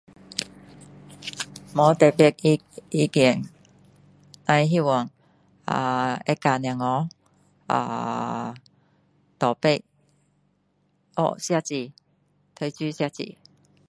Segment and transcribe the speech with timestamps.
[1.75, 2.59] 没特别的
[2.89, 3.47] 意见
[4.47, 5.11] 那希望
[5.67, 7.09] 会教小孩
[7.67, 8.55] 呃
[9.37, 9.83] 多懂
[11.37, 11.91] 学写字
[12.55, 13.35] 读书写字